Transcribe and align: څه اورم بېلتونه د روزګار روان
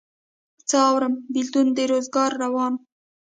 څه 0.69 0.77
اورم 0.89 1.13
بېلتونه 1.33 1.71
د 1.77 1.79
روزګار 1.91 2.31
روان 2.43 2.73